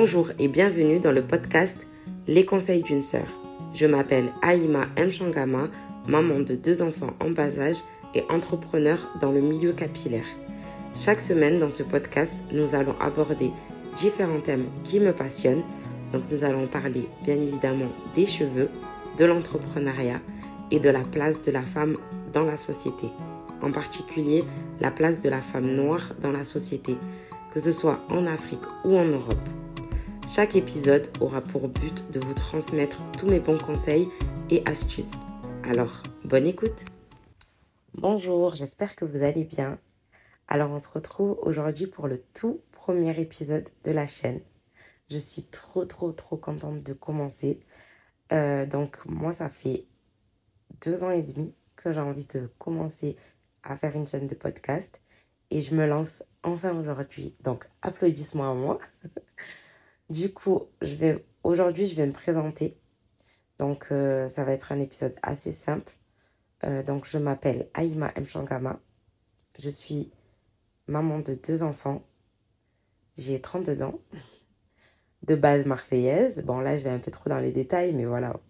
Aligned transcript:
Bonjour 0.00 0.30
et 0.38 0.46
bienvenue 0.46 1.00
dans 1.00 1.10
le 1.10 1.26
podcast 1.26 1.84
Les 2.28 2.44
conseils 2.44 2.82
d'une 2.82 3.02
sœur. 3.02 3.26
Je 3.74 3.84
m'appelle 3.84 4.26
Aïma 4.42 4.86
Mchangama, 4.96 5.66
maman 6.06 6.38
de 6.38 6.54
deux 6.54 6.82
enfants 6.82 7.14
en 7.18 7.30
bas 7.30 7.58
âge 7.58 7.78
et 8.14 8.22
entrepreneur 8.30 8.96
dans 9.20 9.32
le 9.32 9.40
milieu 9.40 9.72
capillaire. 9.72 10.24
Chaque 10.94 11.20
semaine 11.20 11.58
dans 11.58 11.70
ce 11.70 11.82
podcast, 11.82 12.40
nous 12.52 12.76
allons 12.76 12.94
aborder 13.00 13.50
différents 13.96 14.38
thèmes 14.38 14.66
qui 14.84 15.00
me 15.00 15.12
passionnent. 15.12 15.64
Donc 16.12 16.30
nous 16.30 16.44
allons 16.44 16.68
parler 16.68 17.08
bien 17.24 17.34
évidemment 17.34 17.90
des 18.14 18.28
cheveux, 18.28 18.68
de 19.18 19.24
l'entrepreneuriat 19.24 20.20
et 20.70 20.78
de 20.78 20.90
la 20.90 21.02
place 21.02 21.42
de 21.42 21.50
la 21.50 21.62
femme 21.62 21.96
dans 22.32 22.44
la 22.44 22.56
société. 22.56 23.08
En 23.62 23.72
particulier 23.72 24.44
la 24.78 24.92
place 24.92 25.18
de 25.18 25.28
la 25.28 25.40
femme 25.40 25.74
noire 25.74 26.12
dans 26.22 26.30
la 26.30 26.44
société, 26.44 26.96
que 27.52 27.58
ce 27.58 27.72
soit 27.72 27.98
en 28.08 28.28
Afrique 28.28 28.62
ou 28.84 28.96
en 28.96 29.06
Europe. 29.06 29.48
Chaque 30.28 30.56
épisode 30.56 31.08
aura 31.22 31.40
pour 31.40 31.68
but 31.68 32.10
de 32.10 32.20
vous 32.20 32.34
transmettre 32.34 32.98
tous 33.12 33.26
mes 33.26 33.40
bons 33.40 33.56
conseils 33.56 34.08
et 34.50 34.62
astuces. 34.66 35.16
Alors, 35.64 36.02
bonne 36.22 36.46
écoute 36.46 36.84
Bonjour, 37.94 38.54
j'espère 38.54 38.94
que 38.94 39.06
vous 39.06 39.22
allez 39.22 39.44
bien. 39.44 39.78
Alors, 40.46 40.70
on 40.70 40.80
se 40.80 40.88
retrouve 40.90 41.38
aujourd'hui 41.40 41.86
pour 41.86 42.08
le 42.08 42.22
tout 42.34 42.60
premier 42.72 43.18
épisode 43.18 43.70
de 43.84 43.90
la 43.90 44.06
chaîne. 44.06 44.42
Je 45.10 45.16
suis 45.16 45.44
trop, 45.44 45.86
trop, 45.86 46.12
trop 46.12 46.36
contente 46.36 46.82
de 46.82 46.92
commencer. 46.92 47.60
Euh, 48.30 48.66
donc, 48.66 48.98
moi, 49.06 49.32
ça 49.32 49.48
fait 49.48 49.86
deux 50.84 51.04
ans 51.04 51.10
et 51.10 51.22
demi 51.22 51.54
que 51.74 51.90
j'ai 51.90 52.00
envie 52.00 52.26
de 52.26 52.50
commencer 52.58 53.16
à 53.62 53.78
faire 53.78 53.96
une 53.96 54.06
chaîne 54.06 54.26
de 54.26 54.34
podcast. 54.34 55.00
Et 55.50 55.62
je 55.62 55.74
me 55.74 55.86
lance 55.86 56.22
enfin 56.42 56.78
aujourd'hui. 56.78 57.34
Donc, 57.44 57.66
applaudissements 57.80 58.50
à 58.50 58.54
moi. 58.54 58.78
Du 60.10 60.32
coup, 60.32 60.62
aujourd'hui, 61.42 61.86
je 61.86 61.94
vais 61.94 62.06
me 62.06 62.12
présenter. 62.12 62.78
Donc, 63.58 63.88
euh, 63.90 64.26
ça 64.28 64.42
va 64.42 64.52
être 64.52 64.72
un 64.72 64.80
épisode 64.80 65.14
assez 65.22 65.52
simple. 65.52 65.92
Euh, 66.64 66.82
donc, 66.82 67.04
je 67.06 67.18
m'appelle 67.18 67.68
Aïma 67.74 68.10
Mchangama. 68.18 68.80
Je 69.58 69.68
suis 69.68 70.10
maman 70.86 71.18
de 71.18 71.34
deux 71.34 71.62
enfants. 71.62 72.02
J'ai 73.18 73.40
32 73.40 73.82
ans. 73.82 74.00
De 75.24 75.34
base 75.34 75.66
marseillaise. 75.66 76.42
Bon, 76.42 76.60
là, 76.60 76.76
je 76.76 76.84
vais 76.84 76.90
un 76.90 77.00
peu 77.00 77.10
trop 77.10 77.28
dans 77.28 77.40
les 77.40 77.52
détails, 77.52 77.92
mais 77.92 78.06
voilà. 78.06 78.40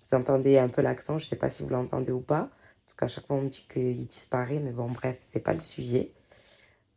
Vous 0.00 0.16
entendez 0.16 0.58
un 0.58 0.68
peu 0.68 0.82
l'accent. 0.82 1.18
Je 1.18 1.24
ne 1.24 1.28
sais 1.28 1.36
pas 1.36 1.48
si 1.48 1.62
vous 1.62 1.68
l'entendez 1.68 2.10
ou 2.10 2.20
pas. 2.20 2.50
Parce 2.84 2.94
qu'à 2.94 3.06
chaque 3.06 3.28
fois, 3.28 3.36
on 3.36 3.42
me 3.42 3.48
dit 3.48 3.66
qu'il 3.72 4.06
disparaît. 4.08 4.58
Mais 4.58 4.72
bon, 4.72 4.90
bref, 4.90 5.18
c'est 5.20 5.40
pas 5.40 5.52
le 5.52 5.60
sujet. 5.60 6.14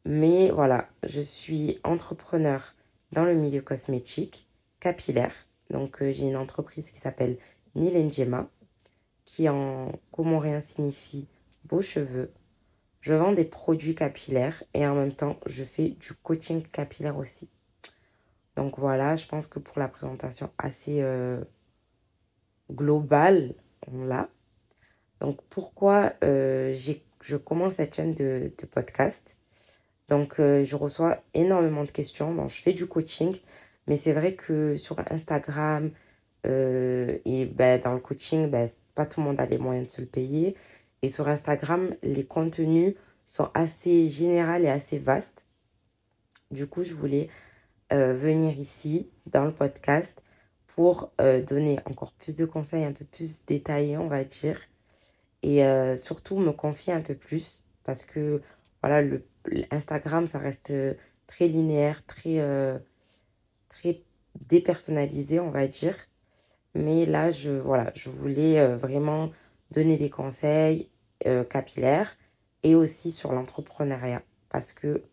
Mais 0.03 0.49
voilà, 0.49 0.89
je 1.03 1.21
suis 1.21 1.79
entrepreneur 1.83 2.73
dans 3.11 3.25
le 3.25 3.35
milieu 3.35 3.61
cosmétique 3.61 4.47
capillaire. 4.79 5.33
Donc, 5.69 6.01
euh, 6.01 6.11
j'ai 6.11 6.27
une 6.27 6.37
entreprise 6.37 6.91
qui 6.91 6.99
s'appelle 6.99 7.37
Nilengema, 7.75 8.49
qui 9.25 9.47
en 9.49 9.91
comorien 10.11 10.59
signifie 10.59 11.27
beaux 11.65 11.81
cheveux. 11.81 12.31
Je 13.01 13.13
vends 13.13 13.31
des 13.31 13.45
produits 13.45 13.95
capillaires 13.95 14.63
et 14.73 14.85
en 14.85 14.95
même 14.95 15.13
temps, 15.13 15.39
je 15.45 15.63
fais 15.63 15.89
du 15.89 16.13
coaching 16.13 16.61
capillaire 16.63 17.17
aussi. 17.17 17.49
Donc 18.55 18.77
voilà, 18.77 19.15
je 19.15 19.25
pense 19.25 19.47
que 19.47 19.59
pour 19.59 19.79
la 19.79 19.87
présentation 19.87 20.51
assez 20.57 21.01
euh, 21.01 21.41
globale, 22.69 23.55
on 23.87 24.05
l'a. 24.05 24.29
Donc 25.21 25.41
pourquoi 25.49 26.13
euh, 26.23 26.75
je 27.21 27.37
commence 27.37 27.75
cette 27.75 27.95
chaîne 27.95 28.13
de, 28.13 28.51
de 28.57 28.65
podcast? 28.65 29.38
Donc, 30.09 30.39
euh, 30.39 30.63
je 30.65 30.75
reçois 30.75 31.23
énormément 31.33 31.83
de 31.83 31.91
questions. 31.91 32.33
Bon, 32.33 32.47
je 32.49 32.61
fais 32.61 32.73
du 32.73 32.87
coaching, 32.87 33.37
mais 33.87 33.95
c'est 33.95 34.11
vrai 34.11 34.33
que 34.33 34.75
sur 34.75 34.99
Instagram 35.11 35.91
euh, 36.45 37.17
et 37.25 37.45
ben, 37.45 37.79
dans 37.79 37.93
le 37.93 37.99
coaching, 37.99 38.49
ben, 38.49 38.67
pas 38.95 39.05
tout 39.05 39.21
le 39.21 39.27
monde 39.27 39.39
a 39.39 39.45
les 39.45 39.59
moyens 39.59 39.87
de 39.87 39.91
se 39.91 40.01
le 40.01 40.07
payer. 40.07 40.55
Et 41.03 41.09
sur 41.09 41.27
Instagram, 41.27 41.95
les 42.01 42.25
contenus 42.25 42.95
sont 43.25 43.49
assez 43.53 44.09
généraux 44.09 44.63
et 44.63 44.69
assez 44.69 44.97
vastes. 44.97 45.45
Du 46.51 46.65
coup, 46.65 46.83
je 46.83 46.95
voulais 46.95 47.29
euh, 47.93 48.13
venir 48.15 48.57
ici 48.57 49.09
dans 49.27 49.45
le 49.45 49.53
podcast 49.53 50.23
pour 50.67 51.11
donner 51.49 51.77
encore 51.85 52.13
plus 52.13 52.37
de 52.37 52.45
conseils, 52.45 52.85
un 52.85 52.93
peu 52.93 53.03
plus 53.03 53.45
détaillés, 53.45 53.97
on 53.97 54.07
va 54.07 54.23
dire. 54.23 54.61
Et 55.43 55.61
surtout 55.97 56.37
me 56.37 56.53
confier 56.53 56.93
un 56.93 57.01
peu 57.01 57.15
plus 57.15 57.65
parce 57.83 58.05
que 58.05 58.41
voilà, 58.81 59.01
le 59.01 59.23
Instagram, 59.71 60.27
ça 60.27 60.39
reste 60.39 60.71
euh, 60.71 60.93
très 61.27 61.47
linéaire, 61.47 62.05
très, 62.05 62.39
euh, 62.39 62.77
très 63.67 64.03
dépersonnalisé, 64.47 65.39
on 65.39 65.51
va 65.51 65.67
dire. 65.67 65.95
Mais 66.75 67.05
là, 67.05 67.29
je, 67.29 67.51
voilà, 67.51 67.91
je 67.95 68.09
voulais 68.09 68.59
euh, 68.59 68.77
vraiment 68.77 69.31
donner 69.71 69.97
des 69.97 70.09
conseils 70.09 70.89
capillaires 71.49 72.17
et 72.63 72.75
aussi 72.75 73.11
sur 73.11 73.33
l'entrepreneuriat. 73.33 74.23
Parce 74.47 74.71
que 74.71 75.03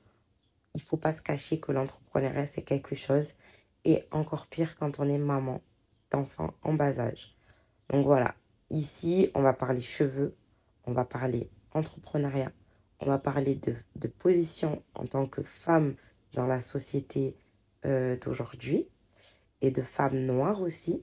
il 0.74 0.80
faut 0.82 0.96
pas 0.96 1.12
se 1.12 1.20
cacher 1.20 1.58
que 1.58 1.72
l'entrepreneuriat, 1.72 2.46
c'est 2.46 2.62
quelque 2.62 2.94
chose. 2.94 3.32
Et 3.84 4.04
encore 4.12 4.46
pire 4.46 4.76
quand 4.76 5.00
on 5.00 5.08
est 5.08 5.18
maman 5.18 5.62
d'enfants 6.10 6.54
en 6.62 6.74
bas 6.74 7.00
âge. 7.00 7.34
Donc 7.90 8.04
voilà, 8.04 8.36
ici, 8.70 9.30
on 9.34 9.42
va 9.42 9.52
parler 9.52 9.80
cheveux, 9.80 10.36
on 10.84 10.92
va 10.92 11.04
parler 11.04 11.50
entrepreneuriat, 11.72 12.52
on 13.00 13.06
va 13.06 13.18
parler 13.18 13.54
de, 13.56 14.08
position 14.08 14.82
en 14.94 15.06
tant 15.06 15.26
que 15.26 15.42
femme 15.42 15.94
dans 16.32 16.46
la 16.46 16.60
société 16.60 17.36
euh, 17.84 18.16
d'aujourd'hui 18.16 18.88
et 19.60 19.70
de 19.70 19.82
femme 19.82 20.18
noire 20.18 20.60
aussi. 20.60 21.02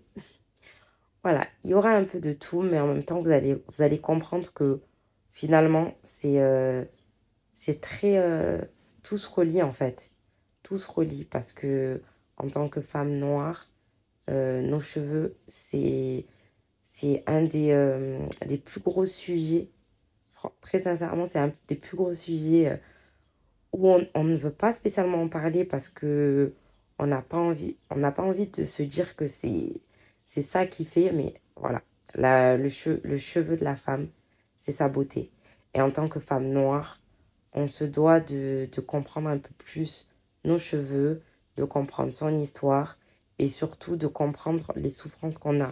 voilà, 1.23 1.47
il 1.63 1.71
y 1.71 1.73
aura 1.73 1.91
un 1.91 2.03
peu 2.03 2.19
de 2.19 2.33
tout, 2.33 2.61
mais 2.61 2.79
en 2.79 2.87
même 2.87 3.03
temps, 3.03 3.19
vous 3.19 3.31
allez, 3.31 3.53
vous 3.53 3.81
allez 3.81 3.99
comprendre 3.99 4.51
que 4.53 4.81
finalement, 5.29 5.93
c'est 6.03 6.41
euh, 6.41 6.85
très... 7.81 8.17
Euh, 8.17 8.61
tout 9.03 9.17
se 9.17 9.29
relie 9.29 9.61
en 9.61 9.71
fait. 9.71 10.11
Tout 10.63 10.77
se 10.77 10.89
relie 10.89 11.25
parce 11.25 11.51
que 11.51 12.01
en 12.37 12.47
tant 12.47 12.67
que 12.67 12.81
femme 12.81 13.15
noire, 13.15 13.67
nos 14.29 14.79
cheveux, 14.79 15.35
c'est 15.47 16.25
un 17.27 17.41
des, 17.43 18.17
des 18.47 18.57
plus 18.57 18.79
gros 18.79 19.05
sujets 19.05 19.69
très 20.61 20.79
sincèrement, 20.81 21.25
c'est 21.25 21.39
un 21.39 21.51
des 21.67 21.75
plus 21.75 21.97
gros 21.97 22.13
sujets 22.13 22.69
euh, 22.69 22.77
où 23.73 23.89
on, 23.89 24.23
ne 24.23 24.35
veut 24.35 24.51
pas 24.51 24.71
spécialement 24.71 25.21
en 25.21 25.29
parler 25.29 25.65
parce 25.65 25.89
que 25.89 26.53
on 26.99 27.07
n'a 27.07 27.21
pas 27.21 27.37
envie, 27.37 27.77
on 27.89 27.97
n'a 27.97 28.11
pas 28.11 28.23
envie 28.23 28.47
de 28.47 28.63
se 28.63 28.83
dire 28.83 29.15
que 29.15 29.27
c'est 29.27 29.81
c'est 30.25 30.41
ça 30.41 30.65
qui 30.65 30.85
fait, 30.85 31.11
mais 31.11 31.33
voilà, 31.55 31.81
la, 32.15 32.57
le, 32.57 32.69
le 33.03 33.17
cheveu 33.17 33.55
de 33.55 33.63
la 33.63 33.75
femme, 33.75 34.07
c'est 34.59 34.71
sa 34.71 34.89
beauté. 34.89 35.31
Et 35.73 35.81
en 35.81 35.91
tant 35.91 36.07
que 36.07 36.19
femme 36.19 36.49
noire, 36.49 36.99
on 37.53 37.67
se 37.67 37.83
doit 37.83 38.19
de, 38.19 38.67
de 38.71 38.81
comprendre 38.81 39.29
un 39.29 39.37
peu 39.37 39.53
plus 39.57 40.09
nos 40.43 40.57
cheveux, 40.57 41.21
de 41.57 41.63
comprendre 41.63 42.11
son 42.11 42.33
histoire 42.35 42.97
et 43.39 43.47
surtout 43.47 43.95
de 43.95 44.07
comprendre 44.07 44.73
les 44.75 44.89
souffrances 44.89 45.37
qu'on 45.37 45.61
a, 45.61 45.71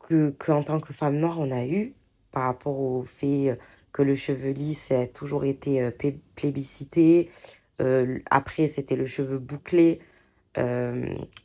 que, 0.00 0.30
que 0.30 0.52
en 0.52 0.62
tant 0.62 0.80
que 0.80 0.92
femme 0.92 1.16
noire, 1.16 1.38
on 1.38 1.50
a 1.50 1.66
eu 1.66 1.94
par 2.30 2.44
rapport 2.44 2.78
au 2.78 3.02
fait 3.02 3.50
euh, 3.50 3.56
que 3.92 4.02
le 4.02 4.14
cheveu 4.14 4.50
lisse 4.50 4.92
a 4.92 5.06
toujours 5.06 5.44
été 5.44 5.82
euh, 5.82 5.90
plébiscité. 6.34 7.30
Euh, 7.80 8.18
après, 8.30 8.66
c'était 8.66 8.96
le 8.96 9.06
cheveu 9.06 9.38
bouclé. 9.38 10.00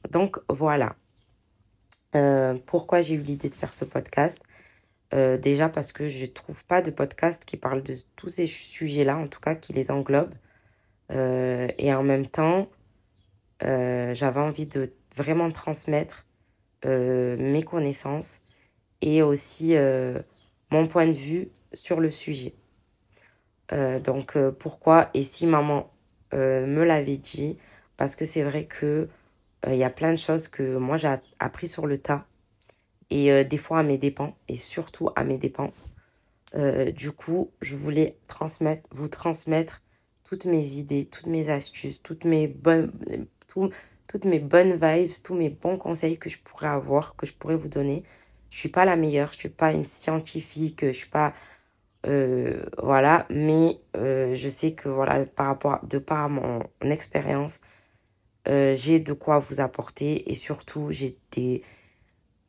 donc 0.10 0.40
voilà. 0.50 0.96
pourquoi 2.66 3.02
j'ai 3.04 3.16
eu 3.16 3.22
l'idée 3.22 3.50
de 3.50 3.56
faire 3.56 3.74
ce 3.74 3.86
podcast? 3.86 4.42
Déjà 5.12 5.70
parce 5.70 5.92
que 5.92 6.08
je 6.08 6.22
ne 6.24 6.32
trouve 6.32 6.66
pas 6.66 6.82
de 6.82 6.90
podcast 6.90 7.46
qui 7.46 7.58
parle 7.58 7.84
de 7.84 7.96
tous 8.16 8.30
ces 8.30 8.48
sujets-là, 8.48 9.18
en 9.18 9.28
tout 9.28 9.40
cas 9.40 9.54
qui 9.54 9.72
les 9.74 9.92
englobe. 9.92 10.34
et 11.12 11.94
en 11.94 12.04
même 12.04 12.26
temps, 12.26 12.68
j'avais 13.62 14.40
envie 14.40 14.66
de 14.66 14.92
vraiment 15.16 15.52
transmettre 15.52 16.26
mes 16.84 17.64
connaissances 17.64 18.42
et 19.02 19.22
aussi 19.22 19.76
point 20.88 21.08
de 21.08 21.14
vue 21.14 21.50
sur 21.74 22.00
le 22.00 22.12
sujet. 22.12 22.54
Euh, 23.72 24.00
donc 24.00 24.36
euh, 24.36 24.52
pourquoi 24.52 25.10
et 25.14 25.24
si 25.24 25.48
maman 25.48 25.90
euh, 26.34 26.66
me 26.66 26.84
l'avait 26.84 27.18
dit 27.18 27.58
parce 27.98 28.16
que 28.16 28.26
c'est 28.26 28.44
vrai 28.44 28.66
que 28.66 29.08
il 29.66 29.76
y 29.76 29.86
a 29.86 29.90
plein 29.90 30.12
de 30.12 30.18
choses 30.18 30.50
que 30.50 30.76
moi 30.76 30.98
j'ai 30.98 31.16
appris 31.40 31.70
sur 31.70 31.88
le 31.88 31.98
tas 31.98 32.26
et 33.10 33.46
des 33.46 33.58
fois 33.58 33.80
à 33.80 33.84
mes 33.84 33.98
dépens 33.98 34.36
et 34.50 34.58
surtout 34.58 35.10
à 35.16 35.24
mes 35.24 35.38
dépens. 35.38 35.72
du 36.94 37.12
coup, 37.14 37.50
je 37.62 37.74
voulais 37.78 38.18
transmettre, 38.28 38.90
vous 38.92 39.08
transmettre 39.08 39.82
toutes 40.26 40.44
mes 40.44 40.74
idées, 40.74 41.06
toutes 41.06 41.28
mes 41.28 41.50
astuces, 41.50 42.02
toutes 42.04 42.26
mes 42.26 42.50
bonnes, 42.50 42.92
toutes 43.48 44.26
mes 44.26 44.40
bonnes 44.40 44.74
vibes, 44.74 45.12
tous 45.24 45.34
mes 45.34 45.50
bons 45.50 45.78
conseils 45.78 46.18
que 46.18 46.30
je 46.30 46.40
pourrais 46.40 46.68
avoir, 46.68 47.16
que 47.16 47.26
je 47.26 47.32
pourrais 47.32 47.56
vous 47.56 47.70
donner. 47.70 48.04
Je 48.54 48.60
suis 48.60 48.70
pas 48.70 48.86
la 48.86 48.96
meilleure, 48.96 49.34
je 49.34 49.40
suis 49.40 49.50
pas 49.50 49.74
une 49.74 49.84
scientifique, 49.84 50.86
je 50.86 50.92
suis 50.92 51.10
pas 51.10 51.34
euh, 52.06 52.64
voilà, 52.82 53.26
mais 53.30 53.80
euh, 53.98 54.36
je 54.36 54.48
sais 54.50 54.74
que 54.74 54.90
voilà 54.90 55.26
par 55.26 55.48
rapport 55.48 55.80
de 55.86 55.98
par 55.98 56.30
mon 56.30 56.62
expérience, 56.82 57.60
j'ai 58.46 59.00
de 59.00 59.14
quoi 59.14 59.40
vous 59.40 59.62
apporter 59.62 60.30
et 60.32 60.36
surtout, 60.36 60.92
j'ai 60.92 61.18
des 61.32 61.64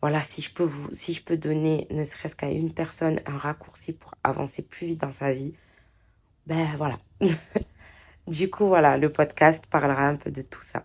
voilà, 0.04 0.22
si 0.22 0.42
je 0.42 0.52
peux 0.52 0.64
vous, 0.64 0.90
si 0.92 1.14
je 1.14 1.24
peux 1.24 1.38
donner, 1.38 1.86
ne 1.90 2.04
serait-ce 2.04 2.36
qu'à 2.36 2.50
une 2.50 2.74
personne, 2.74 3.20
un 3.24 3.38
raccourci 3.38 3.94
pour 3.94 4.14
avancer 4.22 4.60
plus 4.60 4.88
vite 4.88 5.00
dans 5.00 5.12
sa 5.12 5.32
vie, 5.32 5.54
ben 6.46 6.76
voilà. 6.76 6.98
du 8.28 8.50
coup, 8.50 8.66
voilà, 8.66 8.98
le 8.98 9.10
podcast 9.10 9.64
parlera 9.70 10.06
un 10.06 10.16
peu 10.16 10.30
de 10.30 10.42
tout 10.42 10.60
ça. 10.60 10.84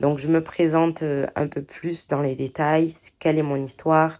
Donc, 0.00 0.18
je 0.18 0.28
me 0.28 0.42
présente 0.42 1.02
euh, 1.02 1.26
un 1.36 1.46
peu 1.46 1.62
plus 1.62 2.08
dans 2.08 2.22
les 2.22 2.36
détails, 2.36 2.94
quelle 3.18 3.38
est 3.38 3.42
mon 3.42 3.62
histoire, 3.62 4.18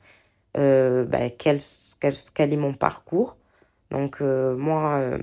euh, 0.56 1.04
ben, 1.04 1.30
quel, 1.36 1.60
quel, 2.00 2.52
est 2.52 2.56
mon 2.56 2.74
parcours. 2.74 3.38
Donc, 3.90 4.20
euh, 4.20 4.56
moi, 4.56 5.18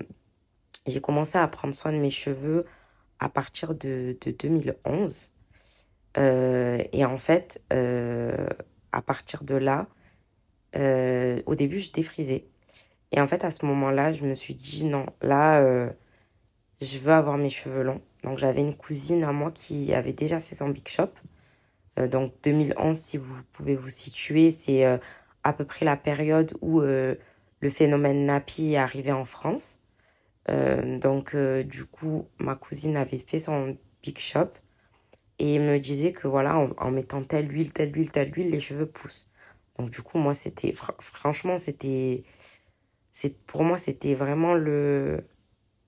j'ai 0.88 1.02
commencé 1.02 1.38
à 1.38 1.48
prendre 1.48 1.74
soin 1.74 1.92
de 1.94 1.98
mes 1.98 2.10
cheveux 2.10 2.66
à 3.20 3.30
partir 3.30 3.74
de, 3.76 4.18
de 4.22 4.32
2011. 4.32 5.34
et 6.18 7.06
en 7.06 7.18
fait, 7.18 7.62
à 8.92 9.02
partir 9.02 9.44
de 9.44 9.56
là, 9.56 9.88
euh, 10.76 11.42
au 11.46 11.56
début, 11.56 11.80
je 11.80 11.92
défrisais. 11.92 12.46
Et 13.12 13.22
en 13.22 13.28
fait, 13.28 13.44
à 13.46 13.52
ce 13.52 13.66
moment-là, 13.66 14.12
je 14.12 14.26
me 14.26 14.36
suis 14.36 14.54
dit, 14.54 14.86
non, 14.86 15.06
là, 15.22 15.62
euh, 15.62 15.90
je 16.82 16.98
veux 17.00 17.14
avoir 17.14 17.38
mes 17.38 17.50
cheveux 17.50 17.84
longs. 17.84 18.02
Donc, 18.24 18.38
j'avais 18.38 18.62
une 18.62 18.76
cousine 18.76 19.24
à 19.24 19.32
moi 19.32 19.52
qui 19.52 19.94
avait 19.94 20.14
déjà 20.14 20.40
fait 20.40 20.56
son 20.56 20.70
Big 20.70 20.88
Shop. 20.88 21.10
Euh, 22.00 22.08
donc, 22.08 22.34
2011, 22.44 22.98
si 22.98 23.18
vous 23.18 23.36
pouvez 23.54 23.76
vous 23.76 23.90
situer, 23.90 24.52
c'est 24.52 24.86
à 25.44 25.54
peu 25.54 25.66
près 25.66 25.86
la 25.86 25.98
période 25.98 26.54
où 26.62 26.82
le 26.82 27.70
phénomène 27.70 28.26
nappy 28.26 28.74
est 28.74 28.78
arrivé 28.78 29.12
en 29.12 29.26
France. 29.26 29.80
donc, 30.48 31.36
du 31.36 31.86
coup, 31.86 32.28
ma 32.40 32.56
cousine 32.56 32.98
avait 32.98 33.18
fait 33.18 33.40
son 33.40 33.78
Big 34.04 34.18
Shop 34.20 34.52
et 35.40 35.60
me 35.60 35.80
disait 35.80 36.14
que 36.14 36.28
voilà, 36.28 36.58
en, 36.78 36.92
mettant 36.92 37.24
telle 37.24 37.52
huile, 37.52 37.74
telle 37.74 37.94
huile, 37.96 38.12
telle 38.12 38.34
huile, 38.34 38.50
les 38.50 38.60
cheveux 38.60 38.86
poussent. 38.86 39.30
Donc 39.78 39.90
du 39.90 40.02
coup, 40.02 40.18
moi, 40.18 40.34
c'était 40.34 40.74
franchement, 40.74 41.58
c'était 41.58 42.24
pour 43.48 43.64
moi, 43.64 43.78
c'était 43.78 44.14
vraiment 44.16 44.54
le 44.54 45.26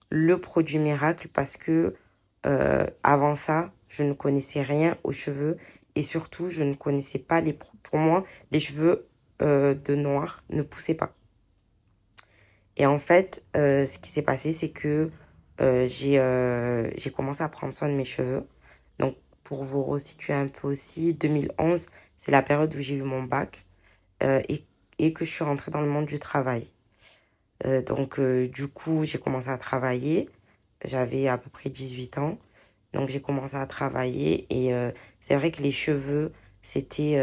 le 0.09 0.39
produit 0.39 0.79
miracle 0.79 1.27
parce 1.29 1.57
que 1.57 1.95
euh, 2.45 2.87
avant 3.03 3.35
ça, 3.35 3.73
je 3.89 4.03
ne 4.03 4.13
connaissais 4.13 4.61
rien 4.61 4.97
aux 5.03 5.11
cheveux 5.11 5.57
et 5.95 6.01
surtout, 6.01 6.49
je 6.49 6.63
ne 6.63 6.73
connaissais 6.73 7.19
pas 7.19 7.41
les 7.41 7.53
pour 7.53 7.97
moi, 7.97 8.23
les 8.51 8.59
cheveux 8.59 9.07
euh, 9.41 9.73
de 9.73 9.95
noir 9.95 10.43
ne 10.49 10.61
poussaient 10.61 10.95
pas. 10.95 11.13
Et 12.75 12.85
en 12.85 12.97
fait, 12.97 13.43
euh, 13.55 13.85
ce 13.85 13.97
qui 13.97 14.09
s'est 14.09 14.21
passé, 14.21 14.51
c'est 14.51 14.69
que 14.69 15.09
j'ai 15.59 16.21
j'ai 16.95 17.11
commencé 17.11 17.41
à 17.41 17.49
prendre 17.49 17.73
soin 17.73 17.89
de 17.89 17.95
mes 17.95 18.05
cheveux. 18.05 18.45
Donc 18.99 19.15
pour 19.47 19.63
vous 19.63 19.81
resituer 19.81 20.33
un 20.33 20.47
peu 20.47 20.67
aussi, 20.67 21.13
2011, 21.13 21.87
c'est 22.17 22.31
la 22.31 22.41
période 22.41 22.75
où 22.75 22.81
j'ai 22.81 22.95
eu 22.95 23.01
mon 23.01 23.23
bac 23.23 23.65
euh, 24.21 24.41
et, 24.49 24.65
et, 24.99 25.13
que 25.13 25.23
je 25.23 25.31
suis 25.31 25.45
rentrée 25.45 25.71
dans 25.71 25.79
le 25.79 25.87
monde 25.87 26.05
du 26.05 26.19
travail. 26.19 26.67
Euh, 27.65 27.81
donc, 27.81 28.19
euh, 28.19 28.49
du 28.49 28.67
coup, 28.67 29.05
j'ai 29.05 29.19
commencé 29.19 29.47
à 29.47 29.57
travailler. 29.57 30.29
J'avais 30.83 31.29
à 31.29 31.37
peu 31.37 31.49
près 31.49 31.69
18 31.69 32.17
ans. 32.17 32.37
Donc, 32.97 33.09
j'ai 33.09 33.21
commencé 33.21 33.55
à 33.55 33.65
travailler 33.67 34.47
et 34.49 34.73
c'est 35.21 35.35
vrai 35.35 35.51
que 35.51 35.61
les 35.61 35.71
cheveux, 35.71 36.31
c'était, 36.63 37.17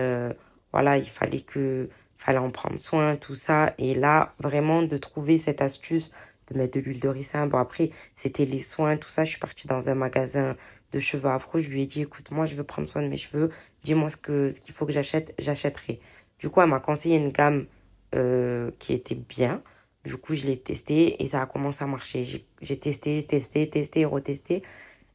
voilà, 0.73 0.99
il 0.99 1.09
fallait 1.09 1.41
que, 1.41 1.88
fallait 2.17 2.38
en 2.38 2.50
prendre 2.50 2.79
soin, 2.79 3.17
tout 3.17 3.35
ça. 3.35 3.75
Et 3.79 3.94
là, 3.94 4.35
vraiment, 4.38 4.82
de 4.82 4.97
trouver 4.97 5.38
cette 5.38 5.61
astuce 5.61 6.12
de 6.49 6.59
mettre 6.59 6.79
de 6.79 6.85
l'huile 6.85 7.00
de 7.00 7.09
ricin. 7.09 7.47
Bon, 7.47 7.59
après, 7.59 7.91
c'était 8.17 8.44
les 8.44 8.61
soins, 8.61 8.97
tout 8.97 9.09
ça. 9.09 9.25
Je 9.25 9.31
suis 9.31 9.38
partie 9.38 9.67
dans 9.67 9.88
un 9.88 9.94
magasin 9.94 10.56
de 10.93 11.00
cheveux 11.00 11.29
afro. 11.29 11.59
Je 11.59 11.69
lui 11.69 11.82
ai 11.82 11.87
dit, 11.87 12.03
écoute, 12.03 12.31
moi, 12.31 12.47
je 12.47 12.55
veux 12.55 12.65
prendre 12.65 12.88
soin 12.88 13.03
de 13.03 13.09
mes 13.09 13.17
cheveux. 13.17 13.50
Dis-moi 13.82 14.11
ce 14.11 14.17
que 14.17 14.49
ce 14.50 14.61
qu'il 14.61 14.75
faut 14.75 14.87
que 14.87 14.93
j'achète, 14.93 15.35
j'achèterai. 15.38 16.00
Du 16.38 16.50
coup, 16.50 16.61
elle 16.61 16.69
m'a 16.69 16.81
conseillé 16.81 17.17
une 17.17 17.31
gamme 17.31 17.67
euh, 18.15 18.70
qui 18.79 18.93
était 18.93 19.15
bien. 19.15 19.62
Du 20.05 20.17
coup, 20.17 20.35
je 20.35 20.44
l'ai 20.44 20.56
testé 20.59 21.23
et 21.23 21.27
ça 21.27 21.43
a 21.43 21.47
commencé 21.47 21.82
à 21.82 21.87
marcher. 21.87 22.25
J'ai 22.61 22.79
testé, 22.79 23.23
testé, 23.23 23.69
testé, 23.70 24.05
retesté. 24.05 24.62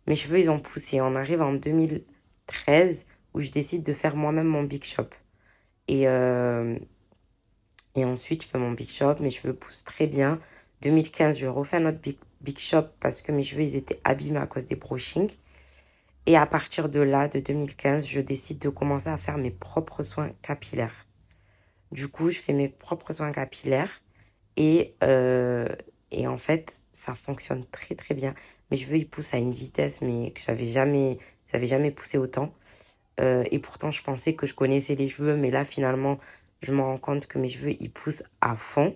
Mes 0.09 0.15
cheveux, 0.15 0.39
ils 0.39 0.49
ont 0.49 0.57
poussé. 0.57 0.99
On 1.01 1.13
arrive 1.13 1.41
en 1.41 1.53
2013 1.53 3.05
où 3.35 3.41
je 3.41 3.51
décide 3.51 3.83
de 3.83 3.93
faire 3.93 4.15
moi-même 4.15 4.47
mon 4.47 4.63
Big 4.63 4.83
Shop. 4.83 5.09
Et, 5.87 6.07
euh, 6.07 6.77
et 7.95 8.03
ensuite, 8.05 8.43
je 8.43 8.47
fais 8.47 8.57
mon 8.57 8.71
Big 8.71 8.89
Shop. 8.89 9.17
Mes 9.19 9.29
cheveux 9.29 9.53
poussent 9.53 9.83
très 9.83 10.07
bien. 10.07 10.39
2015, 10.81 11.37
je 11.37 11.45
refais 11.45 11.77
un 11.77 11.85
autre 11.85 11.99
Big, 11.99 12.17
big 12.41 12.57
Shop 12.57 12.85
parce 12.99 13.21
que 13.21 13.31
mes 13.31 13.43
cheveux, 13.43 13.61
ils 13.61 13.75
étaient 13.75 14.01
abîmés 14.03 14.39
à 14.39 14.47
cause 14.47 14.65
des 14.65 14.75
brushings. 14.75 15.37
Et 16.25 16.35
à 16.35 16.47
partir 16.47 16.89
de 16.89 16.99
là, 16.99 17.27
de 17.27 17.39
2015, 17.39 18.07
je 18.07 18.19
décide 18.19 18.57
de 18.57 18.69
commencer 18.69 19.09
à 19.09 19.17
faire 19.17 19.37
mes 19.37 19.51
propres 19.51 20.01
soins 20.01 20.31
capillaires. 20.41 21.05
Du 21.91 22.07
coup, 22.07 22.31
je 22.31 22.39
fais 22.39 22.53
mes 22.53 22.69
propres 22.69 23.13
soins 23.13 23.31
capillaires 23.31 24.01
et, 24.57 24.95
euh, 25.03 25.67
et 26.09 26.27
en 26.27 26.37
fait, 26.37 26.83
ça 26.93 27.13
fonctionne 27.13 27.63
très 27.67 27.93
très 27.93 28.15
bien. 28.15 28.33
Mes 28.71 28.77
cheveux, 28.77 28.97
ils 28.97 29.09
poussent 29.09 29.33
à 29.33 29.37
une 29.37 29.53
vitesse 29.53 30.01
mais 30.01 30.31
que 30.31 30.41
j'avais 30.41 30.65
jamais, 30.65 31.17
ça 31.47 31.63
jamais 31.65 31.91
poussé 31.91 32.17
autant. 32.17 32.53
Euh, 33.19 33.43
et 33.51 33.59
pourtant, 33.59 33.91
je 33.91 34.01
pensais 34.03 34.33
que 34.35 34.47
je 34.47 34.53
connaissais 34.53 34.95
les 34.95 35.07
cheveux, 35.09 35.35
mais 35.35 35.51
là, 35.51 35.65
finalement, 35.65 36.19
je 36.61 36.73
me 36.73 36.81
rends 36.81 36.97
compte 36.97 37.27
que 37.27 37.39
mes 37.39 37.49
cheveux, 37.49 37.75
ils 37.81 37.91
poussent 37.91 38.23
à 38.41 38.55
fond. 38.55 38.95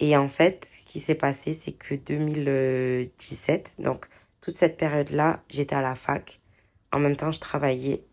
Et 0.00 0.16
en 0.16 0.28
fait, 0.28 0.66
ce 0.66 0.84
qui 0.92 1.00
s'est 1.00 1.14
passé, 1.14 1.54
c'est 1.54 1.72
que 1.72 1.94
2017, 1.94 3.76
donc 3.80 4.06
toute 4.40 4.56
cette 4.56 4.76
période-là, 4.76 5.42
j'étais 5.48 5.74
à 5.76 5.82
la 5.82 5.94
fac. 5.94 6.40
En 6.92 6.98
même 6.98 7.16
temps, 7.16 7.32
je 7.32 7.40
travaillais. 7.40 8.04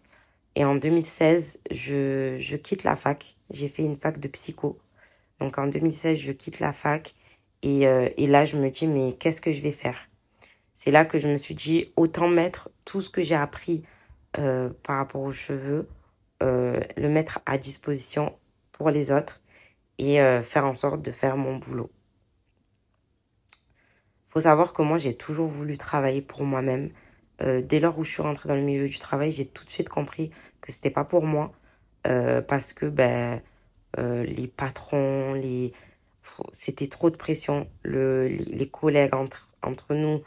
Et 0.56 0.66
en 0.66 0.76
2016, 0.76 1.60
je, 1.72 2.38
je 2.40 2.58
quitte 2.58 2.84
la 2.84 2.96
fac. 2.96 3.38
J'ai 3.52 3.70
fait 3.70 3.84
une 3.84 3.96
fac 3.98 4.20
de 4.20 4.28
psycho. 4.28 4.80
Donc 5.40 5.58
en 5.58 5.68
2016, 5.68 6.20
je 6.20 6.32
quitte 6.32 6.60
la 6.60 6.74
fac. 6.74 7.16
Et, 7.64 7.88
euh, 7.88 8.10
et 8.18 8.28
là, 8.28 8.46
je 8.46 8.58
me 8.58 8.70
dis, 8.70 8.88
mais 8.88 9.14
qu'est-ce 9.14 9.42
que 9.42 9.52
je 9.52 9.62
vais 9.62 9.72
faire? 9.72 10.09
C'est 10.82 10.92
là 10.92 11.04
que 11.04 11.20
je 11.20 11.28
me 11.28 11.36
suis 11.36 11.56
dit, 11.56 11.92
autant 11.98 12.30
mettre 12.30 12.70
tout 12.86 13.02
ce 13.02 13.10
que 13.10 13.22
j'ai 13.22 13.36
appris 13.36 13.84
euh, 14.38 14.70
par 14.82 14.96
rapport 14.96 15.20
aux 15.20 15.34
cheveux, 15.34 15.90
euh, 16.42 16.80
le 16.96 17.10
mettre 17.10 17.40
à 17.46 17.58
disposition 17.58 18.40
pour 18.72 18.90
les 18.90 19.12
autres 19.12 19.42
et 19.98 20.22
euh, 20.22 20.42
faire 20.42 20.64
en 20.66 20.76
sorte 20.76 21.02
de 21.02 21.12
faire 21.12 21.36
mon 21.36 21.58
boulot. 21.58 21.92
faut 24.30 24.40
savoir 24.40 24.72
que 24.72 24.82
moi, 24.82 24.98
j'ai 24.98 25.14
toujours 25.14 25.50
voulu 25.50 25.78
travailler 25.78 26.22
pour 26.22 26.44
moi-même. 26.44 26.92
Dès 27.42 27.82
lors 27.82 28.00
où 28.00 28.06
je 28.06 28.12
suis 28.12 28.22
rentrée 28.22 28.48
dans 28.48 28.56
le 28.56 28.62
milieu 28.62 28.88
du 28.88 29.00
travail, 29.00 29.34
j'ai 29.34 29.46
tout 29.46 29.66
de 29.66 29.70
suite 29.70 29.90
compris 29.90 30.32
que 30.62 30.72
c'était 30.72 30.92
pas 30.92 31.04
pour 31.04 31.26
moi. 31.26 31.52
Parce 32.04 32.72
que 32.72 32.86
ben, 32.86 33.42
les 33.98 34.48
patrons, 34.48 35.34
les... 35.34 35.74
c'était 36.54 36.88
trop 36.88 37.10
de 37.10 37.18
pression. 37.18 37.70
Le, 37.84 38.28
les, 38.28 38.70
collègues 38.70 39.14
entre, 39.14 39.48
entre 39.62 39.94
nous, 39.94 40.22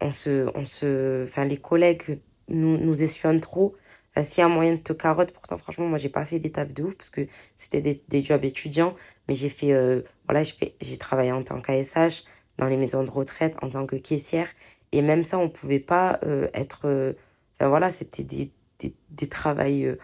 on 0.00 0.10
se, 0.10 0.48
on 0.54 0.64
se... 0.64 1.24
Enfin, 1.24 1.44
les 1.44 1.56
collègues 1.58 2.20
nous, 2.48 2.78
nous 2.78 3.02
espionnent 3.02 3.40
trop. 3.40 3.76
Enfin, 4.10 4.24
s'il 4.24 4.40
y 4.40 4.44
a 4.44 4.48
moyen 4.48 4.74
de 4.74 4.78
te 4.78 4.92
carotte, 4.92 5.32
pourtant, 5.32 5.58
franchement, 5.58 5.86
moi, 5.86 5.98
j'ai 5.98 6.08
pas 6.08 6.24
fait 6.24 6.38
d'étape 6.38 6.72
de 6.72 6.84
ouf 6.84 6.94
parce 6.94 7.10
que 7.10 7.26
c'était 7.56 7.80
des, 7.80 8.02
des 8.08 8.22
jobs 8.22 8.44
étudiants. 8.44 8.94
Mais 9.28 9.34
j'ai 9.34 9.48
fait, 9.48 9.72
euh, 9.72 10.02
voilà, 10.28 10.42
j'ai 10.42 10.98
travaillé 10.98 11.32
en 11.32 11.42
tant 11.42 11.60
qu'ASH 11.60 12.24
dans 12.58 12.66
les 12.68 12.76
maisons 12.76 13.04
de 13.04 13.10
retraite, 13.10 13.56
en 13.62 13.68
tant 13.70 13.86
que 13.86 13.96
caissière. 13.96 14.48
Et 14.92 15.02
même 15.02 15.24
ça, 15.24 15.38
on 15.38 15.48
pouvait 15.48 15.80
pas 15.80 16.20
euh, 16.24 16.48
être. 16.54 16.82
Euh, 16.86 17.12
enfin, 17.58 17.68
voilà, 17.68 17.90
c'était 17.90 18.22
des, 18.22 18.50
des, 18.78 18.94
des 19.10 19.28
travails. 19.28 19.96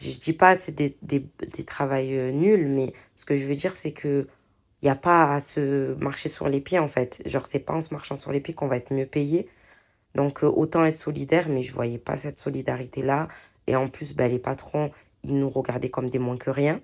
je 0.00 0.18
dis 0.18 0.32
pas 0.32 0.56
c'est 0.56 0.72
des, 0.72 0.96
des, 1.02 1.20
des 1.20 1.64
travails 1.64 2.32
nuls, 2.32 2.68
mais 2.68 2.92
ce 3.16 3.24
que 3.24 3.36
je 3.36 3.44
veux 3.44 3.54
dire, 3.54 3.76
c'est 3.76 3.92
que 3.92 4.26
il 4.82 4.86
n'y 4.86 4.90
a 4.90 4.96
pas 4.96 5.34
à 5.34 5.40
se 5.40 5.94
marcher 5.94 6.28
sur 6.28 6.48
les 6.48 6.60
pieds, 6.60 6.78
en 6.78 6.88
fait. 6.88 7.22
Genre, 7.26 7.46
c'est 7.46 7.60
pas 7.60 7.74
en 7.74 7.80
se 7.80 7.94
marchant 7.94 8.16
sur 8.16 8.32
les 8.32 8.40
pieds 8.40 8.54
qu'on 8.54 8.68
va 8.68 8.76
être 8.76 8.92
mieux 8.92 9.06
payé. 9.06 9.48
Donc, 10.14 10.42
autant 10.42 10.84
être 10.84 10.96
solidaire, 10.96 11.48
mais 11.48 11.62
je 11.62 11.72
voyais 11.72 11.98
pas 11.98 12.16
cette 12.16 12.38
solidarité-là. 12.38 13.28
Et 13.66 13.76
en 13.76 13.88
plus, 13.88 14.14
ben, 14.14 14.30
les 14.30 14.38
patrons, 14.38 14.90
ils 15.24 15.38
nous 15.38 15.50
regardaient 15.50 15.90
comme 15.90 16.10
des 16.10 16.18
moins 16.18 16.36
que 16.36 16.50
rien. 16.50 16.80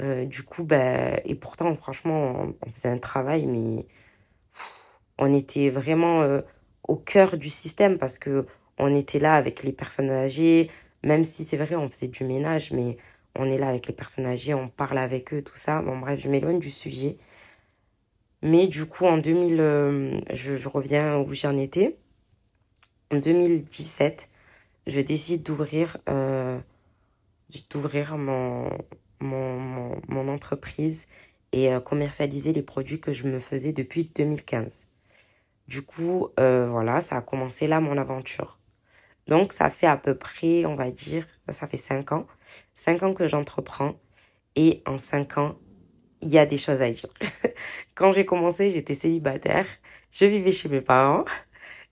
Euh, 0.00 0.24
du 0.24 0.42
coup, 0.42 0.64
ben, 0.64 1.20
et 1.24 1.34
pourtant, 1.34 1.74
franchement, 1.76 2.54
on, 2.62 2.70
faisait 2.70 2.88
un 2.88 2.98
travail, 2.98 3.46
mais 3.46 3.86
on 5.18 5.32
était 5.32 5.70
vraiment 5.70 6.22
euh, 6.22 6.42
au 6.88 6.96
cœur 6.96 7.36
du 7.36 7.50
système 7.50 7.98
parce 7.98 8.18
que 8.18 8.46
on 8.78 8.94
était 8.94 9.20
là 9.20 9.34
avec 9.34 9.62
les 9.62 9.72
personnes 9.72 10.10
âgées, 10.10 10.70
même 11.04 11.24
si 11.24 11.44
c'est 11.44 11.56
vrai, 11.56 11.76
on 11.76 11.88
faisait 11.88 12.08
du 12.08 12.24
ménage, 12.24 12.72
mais 12.72 12.96
on 13.36 13.50
est 13.50 13.58
là 13.58 13.68
avec 13.68 13.86
les 13.86 13.94
personnes 13.94 14.26
âgées, 14.26 14.54
on 14.54 14.68
parle 14.68 14.98
avec 14.98 15.34
eux, 15.34 15.42
tout 15.42 15.56
ça. 15.56 15.82
Bon, 15.82 15.98
bref, 15.98 16.20
je 16.20 16.28
m'éloigne 16.28 16.58
du 16.58 16.70
sujet. 16.70 17.18
Mais 18.42 18.66
du 18.66 18.86
coup, 18.86 19.06
en 19.06 19.18
2000, 19.18 19.60
euh, 19.60 20.18
je, 20.30 20.68
reviens 20.68 21.18
où 21.18 21.32
j'en 21.34 21.56
étais. 21.56 21.96
En 23.10 23.16
2017, 23.18 24.30
je 24.86 25.00
décide 25.00 25.42
d'ouvrir 25.42 25.96
euh, 26.08 26.58
d'ouvrir 27.70 28.18
mon, 28.18 28.70
mon, 29.20 30.28
entreprise 30.28 31.06
et 31.52 31.72
euh, 31.72 31.80
commercialiser 31.80 32.52
les 32.52 32.62
produits 32.62 33.00
que 33.00 33.12
je 33.12 33.26
me 33.28 33.40
faisais 33.40 33.72
depuis 33.72 34.04
2015. 34.14 34.86
Du 35.68 35.82
coup, 35.82 36.28
voilà, 36.36 37.00
ça 37.00 37.16
a 37.16 37.22
commencé 37.22 37.66
là 37.66 37.80
mon 37.80 37.96
aventure. 37.96 38.58
Donc, 39.26 39.52
ça 39.52 39.70
fait 39.70 39.86
à 39.86 39.96
peu 39.96 40.14
près, 40.14 40.66
on 40.66 40.74
va 40.74 40.90
dire, 40.90 41.26
ça 41.50 41.66
fait 41.66 41.76
5 41.78 42.12
ans. 42.12 42.26
5 42.74 43.02
ans 43.02 43.14
que 43.14 43.26
j'entreprends. 43.28 43.94
Et 44.56 44.82
en 44.86 44.98
5 44.98 45.38
ans, 45.38 45.56
il 46.22 46.28
y 46.28 46.38
a 46.38 46.46
des 46.46 46.58
choses 46.58 46.80
à 46.80 46.90
dire. 46.90 47.08
Quand 47.94 48.12
j'ai 48.12 48.26
commencé, 48.26 48.70
j'étais 48.70 48.94
célibataire. 48.94 49.66
Je 50.10 50.26
vivais 50.26 50.52
chez 50.52 50.68
mes 50.68 50.80
parents. 50.80 51.24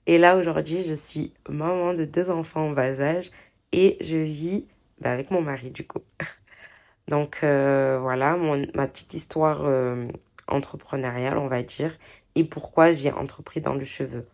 Et 0.07 0.19
là, 0.19 0.37
aujourd'hui, 0.37 0.83
je 0.83 0.95
suis 0.95 1.33
maman 1.49 1.95
de 1.95 2.05
deux 2.05 2.31
enfants 2.31 2.69
en 2.69 2.71
bas 2.71 3.01
âge. 3.01 3.31
Et 3.73 3.97
je 4.01 4.19
vis 4.19 4.67
bah, 5.01 5.13
avec 5.13 5.31
mon 5.31 5.43
mari, 5.43 5.71
du 5.71 5.87
coup. 5.87 6.03
Donc, 7.09 7.41
euh, 7.43 7.99
voilà, 8.01 8.37
ma 8.75 8.87
petite 8.87 9.15
histoire 9.15 9.63
euh, 9.65 10.07
entrepreneuriale, 10.49 11.39
on 11.39 11.49
va 11.49 11.63
dire. 11.63 11.97
Et 12.35 12.45
pourquoi 12.45 12.93
j'ai 12.93 13.13
entrepris 13.13 13.61
dans 13.61 13.75
le 13.75 13.85
cheveu. 13.85 14.27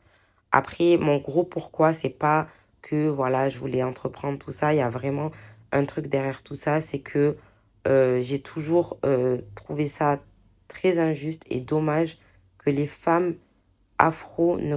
Après, 0.53 0.97
mon 0.97 1.19
gros 1.19 1.45
pourquoi, 1.45 1.93
c'est 1.93 2.09
pas 2.11 2.49
que 2.83 3.09
voilà, 3.09 3.49
je 3.49 3.59
voulais 3.59 3.83
entreprendre 3.83 4.39
tout 4.39 4.51
ça. 4.51 4.75
Il 4.75 4.79
y 4.79 4.83
a 4.83 4.89
vraiment 4.89 5.31
un 5.73 5.85
truc 5.85 6.07
derrière 6.07 6.43
tout 6.43 6.55
ça, 6.55 6.81
c'est 6.81 7.01
que 7.01 7.37
euh, 7.87 8.21
j'ai 8.21 8.41
toujours 8.41 8.99
euh, 9.05 9.39
trouvé 9.55 9.87
ça 9.87 10.21
très 10.67 10.99
injuste 10.99 11.45
et 11.49 11.61
dommage 11.61 12.19
que 12.59 12.71
les 12.71 12.87
femmes 12.87 13.37
afro 13.99 14.59
ne, 14.59 14.77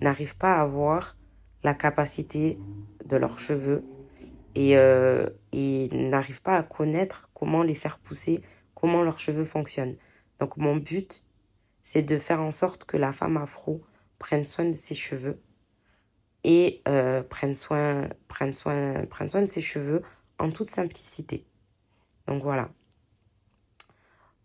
n'arrivent 0.00 0.36
pas 0.36 0.56
à 0.56 0.62
avoir 0.62 1.16
la 1.62 1.74
capacité 1.74 2.58
de 3.04 3.16
leurs 3.16 3.38
cheveux 3.38 3.84
et, 4.54 4.76
euh, 4.76 5.26
et 5.52 5.88
n'arrivent 5.92 6.42
pas 6.42 6.56
à 6.56 6.62
connaître 6.62 7.28
comment 7.34 7.62
les 7.62 7.74
faire 7.74 7.98
pousser, 7.98 8.40
comment 8.74 9.02
leurs 9.02 9.18
cheveux 9.18 9.44
fonctionnent. 9.44 9.96
Donc 10.38 10.56
mon 10.56 10.76
but, 10.76 11.24
c'est 11.82 12.02
de 12.02 12.18
faire 12.18 12.40
en 12.40 12.52
sorte 12.52 12.84
que 12.84 12.96
la 12.96 13.12
femme 13.12 13.36
afro 13.36 13.82
prenne 14.18 14.44
soin 14.44 14.64
de 14.64 14.72
ses 14.72 14.94
cheveux 14.94 15.40
et 16.44 16.82
euh, 16.88 17.22
prenne, 17.22 17.54
soin, 17.54 18.08
prenne, 18.28 18.52
soin, 18.52 19.04
soin 19.28 19.42
de 19.42 19.46
ses 19.46 19.62
cheveux 19.62 20.02
en 20.38 20.50
toute 20.50 20.68
simplicité. 20.68 21.44
Donc 22.26 22.42
voilà. 22.42 22.70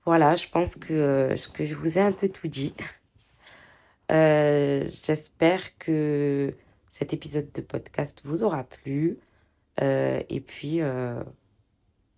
Voilà, 0.05 0.35
je 0.35 0.47
pense 0.47 0.75
que, 0.75 0.93
euh, 0.93 1.35
je 1.35 1.73
vous 1.73 1.97
ai 1.97 2.01
un 2.01 2.11
peu 2.11 2.29
tout 2.29 2.47
dit. 2.47 2.75
Euh, 4.11 4.83
J'espère 5.03 5.77
que 5.79 6.53
cet 6.91 7.11
épisode 7.13 7.51
de 7.53 7.61
podcast 7.61 8.21
vous 8.23 8.43
aura 8.43 8.63
plu. 8.63 9.17
Euh, 9.81 10.21
et 10.29 10.41
puis, 10.41 10.81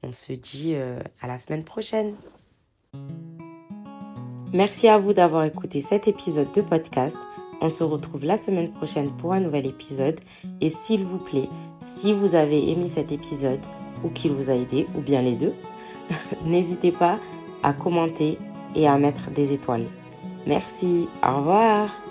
on 0.03 0.11
se 0.11 0.33
dit 0.33 0.75
à 0.75 1.27
la 1.27 1.37
semaine 1.37 1.63
prochaine. 1.63 2.15
Merci 4.53 4.89
à 4.89 4.97
vous 4.97 5.13
d'avoir 5.13 5.45
écouté 5.45 5.81
cet 5.81 6.07
épisode 6.09 6.51
de 6.53 6.61
podcast. 6.61 7.17
On 7.61 7.69
se 7.69 7.83
retrouve 7.83 8.25
la 8.25 8.37
semaine 8.37 8.71
prochaine 8.71 9.11
pour 9.11 9.33
un 9.33 9.39
nouvel 9.39 9.65
épisode. 9.65 10.19
Et 10.61 10.69
s'il 10.69 11.03
vous 11.03 11.17
plaît, 11.17 11.49
si 11.81 12.13
vous 12.13 12.35
avez 12.35 12.71
aimé 12.71 12.87
cet 12.87 13.11
épisode 13.11 13.65
ou 14.03 14.09
qu'il 14.09 14.31
vous 14.31 14.49
a 14.49 14.53
aidé, 14.53 14.87
ou 14.95 15.01
bien 15.01 15.21
les 15.21 15.35
deux, 15.35 15.53
n'hésitez 16.45 16.91
pas 16.91 17.17
à 17.63 17.73
commenter 17.73 18.37
et 18.75 18.87
à 18.87 18.97
mettre 18.97 19.31
des 19.31 19.53
étoiles. 19.53 19.87
Merci, 20.45 21.07
au 21.25 21.37
revoir. 21.37 22.06